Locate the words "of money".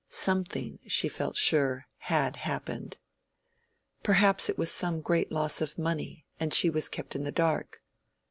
5.61-6.25